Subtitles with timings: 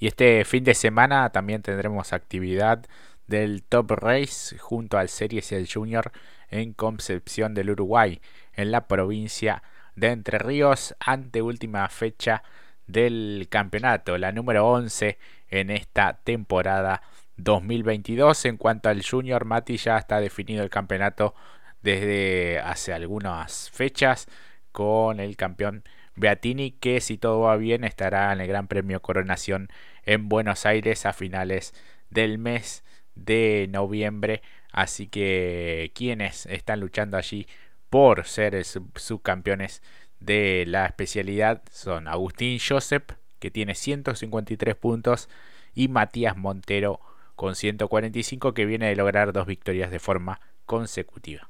[0.00, 2.86] Y este fin de semana también tendremos actividad
[3.26, 6.10] del Top Race junto al Series el Junior
[6.48, 8.22] en Concepción del Uruguay,
[8.54, 9.62] en la provincia
[9.94, 12.42] de Entre Ríos, ante última fecha
[12.86, 15.18] del campeonato, la número 11
[15.48, 17.02] en esta temporada
[17.36, 18.46] 2022.
[18.46, 21.34] En cuanto al Junior, Mati ya está definido el campeonato
[21.82, 24.28] desde hace algunas fechas
[24.72, 25.84] con el campeón
[26.20, 29.68] Beatini que si todo va bien estará en el Gran Premio Coronación
[30.04, 31.74] en Buenos Aires a finales
[32.10, 32.84] del mes
[33.14, 34.42] de noviembre.
[34.72, 37.46] Así que quienes están luchando allí
[37.88, 39.82] por ser subcampeones
[40.20, 45.28] de la especialidad son Agustín Josep, que tiene 153 puntos,
[45.74, 47.00] y Matías Montero
[47.34, 51.48] con 145, que viene de lograr dos victorias de forma consecutiva.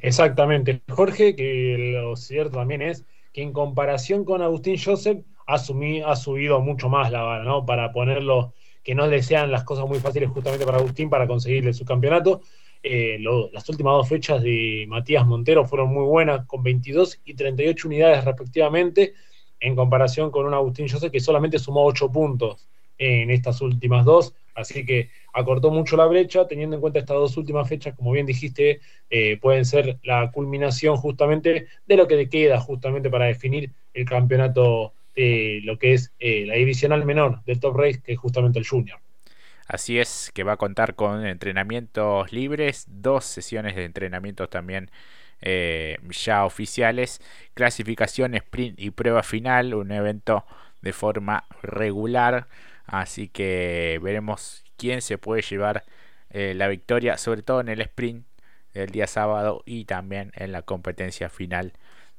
[0.00, 3.04] Exactamente, Jorge, que lo cierto también es
[3.36, 7.66] que en comparación con Agustín Joseph ha, ha subido mucho más la vara, ¿no?
[7.66, 11.74] Para ponerlo, que no le sean las cosas muy fáciles justamente para Agustín para conseguirle
[11.74, 12.40] su campeonato.
[12.82, 13.18] Eh,
[13.52, 18.24] las últimas dos fechas de Matías Montero fueron muy buenas, con 22 y 38 unidades
[18.24, 19.12] respectivamente,
[19.60, 24.32] en comparación con un Agustín Joseph que solamente sumó 8 puntos en estas últimas dos.
[24.56, 28.24] Así que acortó mucho la brecha, teniendo en cuenta estas dos últimas fechas, como bien
[28.24, 34.06] dijiste, eh, pueden ser la culminación justamente de lo que queda justamente para definir el
[34.06, 38.58] campeonato de lo que es eh, la divisional menor del Top Race, que es justamente
[38.58, 38.98] el Junior.
[39.68, 44.90] Así es, que va a contar con entrenamientos libres, dos sesiones de entrenamientos también
[45.42, 47.20] eh, ya oficiales,
[47.52, 50.46] clasificación, sprint y prueba final, un evento
[50.80, 52.46] de forma regular
[52.86, 55.84] Así que veremos quién se puede llevar
[56.30, 58.26] eh, la victoria, sobre todo en el sprint
[58.74, 61.72] del día sábado y también en la competencia final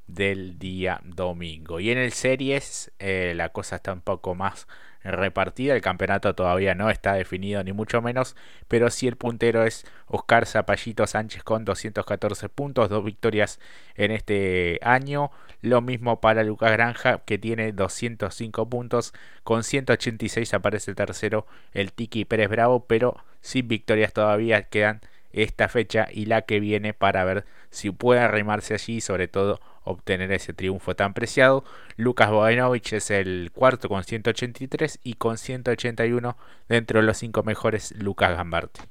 [0.07, 1.79] del día domingo.
[1.79, 4.67] Y en el series eh, la cosa está un poco más
[5.11, 5.75] repartida.
[5.75, 8.35] El campeonato todavía no está definido, ni mucho menos.
[8.67, 13.59] Pero sí el puntero es Oscar Zapallito Sánchez con 214 puntos, dos victorias
[13.95, 15.31] en este año.
[15.61, 19.13] Lo mismo para Lucas Granja, que tiene 205 puntos.
[19.43, 25.01] Con 186 aparece el tercero, el Tiki Pérez Bravo, pero sin victorias todavía quedan
[25.31, 30.31] esta fecha y la que viene para ver si puede arrimarse allí, sobre todo obtener
[30.31, 31.63] ese triunfo tan preciado.
[31.95, 36.37] Lucas Bogdanovich es el cuarto con 183 y con 181
[36.67, 38.81] dentro de los cinco mejores Lucas Gambarte.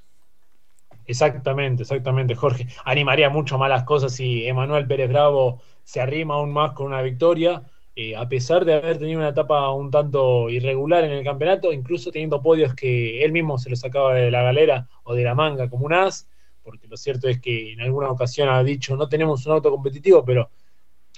[1.06, 2.66] Exactamente, exactamente, Jorge.
[2.84, 7.02] Animaría mucho más las cosas si Emanuel Pérez Bravo se arrima aún más con una
[7.02, 7.62] victoria.
[7.98, 12.10] Eh, a pesar de haber tenido una etapa un tanto irregular en el campeonato, incluso
[12.10, 15.70] teniendo podios que él mismo se los sacaba de la galera o de la manga
[15.70, 16.28] como un as,
[16.62, 20.22] porque lo cierto es que en alguna ocasión ha dicho no tenemos un auto competitivo,
[20.26, 20.50] pero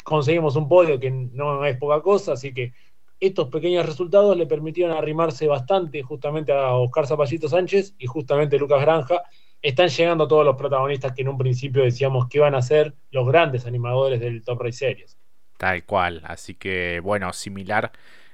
[0.05, 2.73] conseguimos un podio que no es poca cosa, así que
[3.19, 8.81] estos pequeños resultados le permitieron arrimarse bastante justamente a Oscar Zapallito Sánchez y justamente Lucas
[8.81, 9.23] Granja.
[9.61, 13.27] Están llegando todos los protagonistas que en un principio decíamos que iban a ser los
[13.27, 15.19] grandes animadores del Top Race Series.
[15.59, 17.93] Tal cual, así que bueno, similar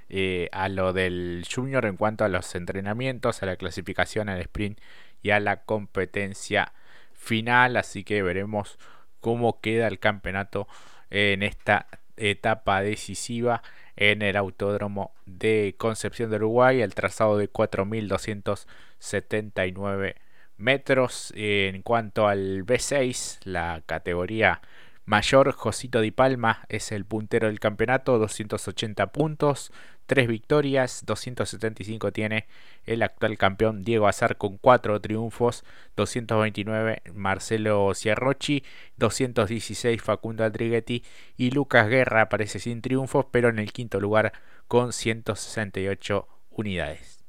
[0.09, 4.79] eh, a lo del Junior en cuanto a los entrenamientos, a la clasificación, al sprint
[5.23, 6.73] y a la competencia
[7.12, 8.79] final, así que veremos
[9.21, 10.69] cómo queda el campeonato
[11.11, 13.62] en esta etapa decisiva
[13.97, 20.15] en el autódromo de Concepción de Uruguay, el trazado de 4.279
[20.56, 21.33] metros.
[21.37, 24.61] En cuanto al B6, la categoría
[25.05, 29.73] mayor, Josito Di Palma es el puntero del campeonato, 280 puntos,
[30.07, 32.47] 3 victorias, 275 tiene
[32.85, 35.65] el actual campeón Diego Azar con 4 triunfos,
[35.97, 38.63] 229 Marcelo Ciarrochi,
[38.99, 41.03] 216 Facundo Aldriguetti
[41.37, 44.33] y Lucas Guerra aparece sin triunfos, pero en el quinto lugar
[44.69, 47.24] con 168 unidades.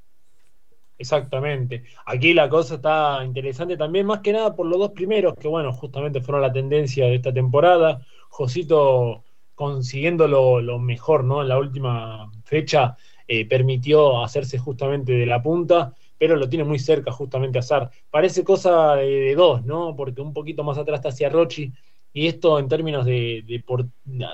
[0.97, 1.83] Exactamente.
[2.05, 5.73] Aquí la cosa está interesante también, más que nada por los dos primeros, que bueno,
[5.73, 8.05] justamente fueron la tendencia de esta temporada.
[8.29, 9.23] Josito
[9.55, 11.41] consiguiendo lo, mejor, ¿no?
[11.41, 12.97] En la última fecha
[13.27, 17.89] eh, permitió hacerse justamente de la punta, pero lo tiene muy cerca justamente a Azar.
[18.09, 19.95] Parece cosa de, dos, ¿no?
[19.95, 21.71] Porque un poquito más atrás está hacia Rochi,
[22.13, 23.43] y esto en términos de,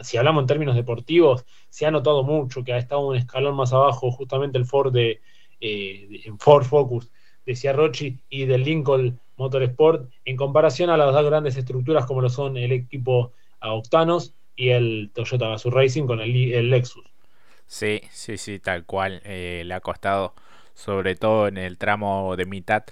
[0.04, 3.74] si hablamos en términos deportivos, se ha notado mucho que ha estado un escalón más
[3.74, 5.22] abajo justamente el Ford de,
[5.62, 7.12] eh, Ford Focus
[7.46, 12.30] de Ciarrochi y del Lincoln Motorsport en comparación a las dos grandes estructuras como lo
[12.30, 13.32] son el equipo
[13.62, 17.04] Octanos y el Toyota Gazoo Racing con el, Lexus.
[17.68, 19.22] Sí, sí, sí, tal cual.
[19.24, 20.34] Eh, le ha costado,
[20.74, 22.84] sobre todo en el tramo de mitad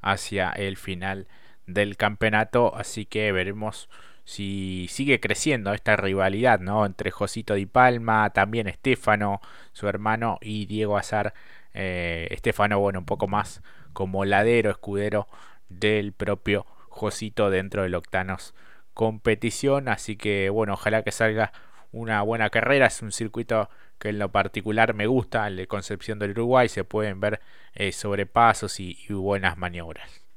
[0.00, 1.26] hacia el final
[1.66, 2.74] del campeonato.
[2.74, 3.88] Así que veremos
[4.28, 6.84] si sigue creciendo esta rivalidad ¿no?
[6.84, 9.40] entre Josito Di Palma, también Estefano,
[9.72, 11.32] su hermano, y Diego Azar.
[11.72, 13.62] Eh, Estefano, bueno, un poco más
[13.94, 15.28] como ladero, escudero
[15.70, 18.54] del propio Josito dentro del Octanos
[18.92, 19.88] competición.
[19.88, 21.52] Así que, bueno, ojalá que salga
[21.90, 22.84] una buena carrera.
[22.88, 26.68] Es un circuito que en lo particular me gusta, el de Concepción del Uruguay.
[26.68, 27.40] Se pueden ver
[27.72, 30.27] eh, sobrepasos y, buenas maniobras.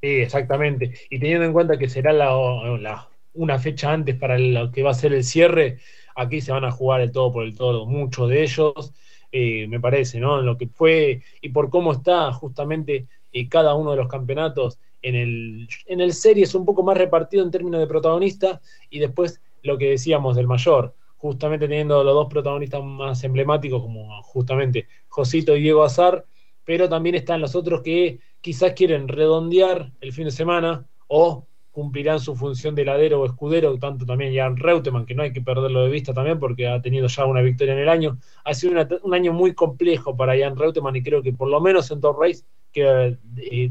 [0.00, 0.92] Sí, exactamente.
[1.10, 4.94] Y teniendo en cuenta que será la, una fecha antes para lo que va a
[4.94, 5.78] ser el cierre,
[6.14, 8.92] aquí se van a jugar el todo por el todo, muchos de ellos,
[9.32, 10.38] eh, me parece, ¿no?
[10.38, 14.78] En lo que fue y por cómo está justamente eh, cada uno de los campeonatos
[15.02, 18.60] en el, en el serie es un poco más repartido en términos de protagonistas
[18.90, 24.22] y después lo que decíamos del mayor, justamente teniendo los dos protagonistas más emblemáticos como
[24.22, 26.24] justamente Josito y Diego Azar,
[26.64, 32.18] pero también están los otros que quizás quieren redondear el fin de semana o cumplirán
[32.18, 35.82] su función de ladero o escudero, tanto también Jan Reutemann, que no hay que perderlo
[35.82, 38.18] de vista también porque ha tenido ya una victoria en el año.
[38.44, 41.90] Ha sido un año muy complejo para Jan Reutemann y creo que por lo menos
[41.90, 42.42] en Top Race
[42.72, 43.70] que eh,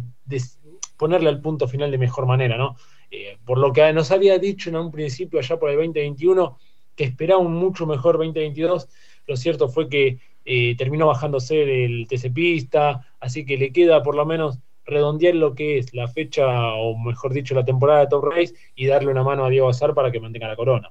[0.96, 2.76] ponerle al punto final de mejor manera, ¿no?
[3.12, 6.58] Eh, por lo que nos había dicho en un principio, allá por el 2021,
[6.96, 8.88] que esperaba un mucho mejor 2022,
[9.28, 10.20] lo cierto fue que
[10.50, 15.54] eh, terminó bajándose del TC Pista, así que le queda por lo menos redondear lo
[15.54, 19.24] que es la fecha, o mejor dicho, la temporada de Top Race y darle una
[19.24, 20.90] mano a Diego Azar para que mantenga la corona.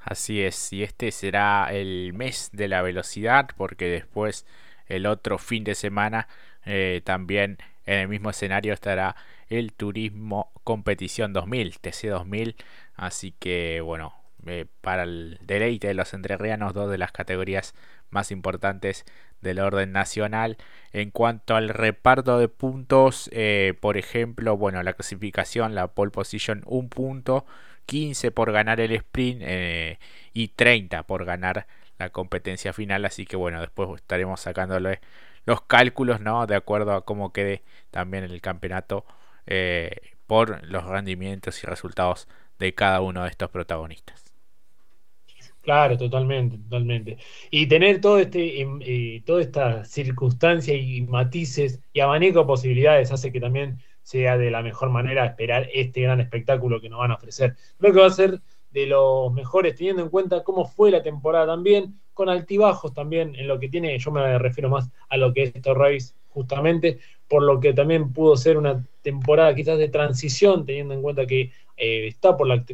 [0.00, 4.44] Así es, y este será el mes de la velocidad, porque después
[4.86, 6.28] el otro fin de semana
[6.66, 7.56] eh, también
[7.86, 9.16] en el mismo escenario estará
[9.48, 12.56] el Turismo Competición 2000, TC 2000.
[12.94, 14.12] Así que bueno,
[14.46, 17.74] eh, para el deleite de los entrerrianos, dos de las categorías
[18.10, 19.04] más importantes
[19.40, 20.56] del orden nacional.
[20.92, 26.62] En cuanto al reparto de puntos, eh, por ejemplo, bueno, la clasificación, la pole position,
[26.66, 27.46] un punto,
[27.86, 29.98] 15 por ganar el sprint eh,
[30.32, 31.66] y 30 por ganar
[31.98, 33.04] la competencia final.
[33.04, 35.00] Así que bueno, después estaremos sacándole
[35.46, 36.46] los cálculos, ¿no?
[36.46, 39.04] De acuerdo a cómo quede también el campeonato
[40.26, 44.27] por los rendimientos y resultados de cada uno de estos protagonistas.
[45.68, 47.18] Claro, totalmente, totalmente.
[47.50, 53.12] Y tener todo este, em, eh, toda esta circunstancia y matices y abanico de posibilidades
[53.12, 57.10] hace que también sea de la mejor manera esperar este gran espectáculo que nos van
[57.10, 57.54] a ofrecer.
[57.76, 61.48] Creo que va a ser de los mejores, teniendo en cuenta cómo fue la temporada
[61.48, 65.42] también, con altibajos también en lo que tiene, yo me refiero más a lo que
[65.42, 66.98] es esto Race justamente,
[67.28, 71.52] por lo que también pudo ser una temporada quizás de transición, teniendo en cuenta que
[71.76, 72.64] eh, está por la,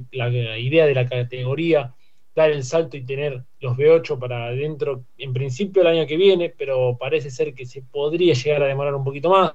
[0.58, 1.92] idea de la categoría,
[2.34, 6.52] dar el salto y tener los B8 para adentro, en principio el año que viene,
[6.56, 9.52] pero parece ser que se podría llegar a demorar un poquito más,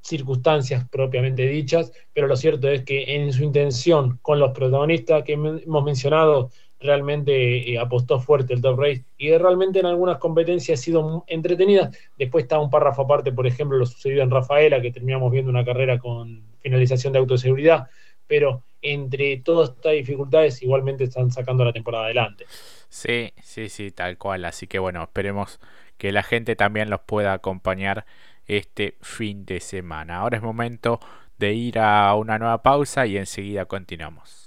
[0.00, 5.34] circunstancias propiamente dichas, pero lo cierto es que en su intención con los protagonistas que
[5.34, 6.50] hemos mencionado,
[6.82, 11.90] realmente eh, apostó fuerte el top race y realmente en algunas competencias ha sido entretenida.
[12.18, 15.64] Después está un párrafo aparte, por ejemplo, lo sucedido en Rafaela, que terminamos viendo una
[15.64, 17.88] carrera con finalización de autoseguridad,
[18.26, 22.46] pero entre todas estas dificultades igualmente están sacando la temporada adelante.
[22.88, 24.44] Sí, sí, sí, tal cual.
[24.44, 25.60] Así que bueno, esperemos
[25.98, 28.04] que la gente también los pueda acompañar
[28.46, 30.18] este fin de semana.
[30.18, 31.00] Ahora es momento
[31.38, 34.41] de ir a una nueva pausa y enseguida continuamos.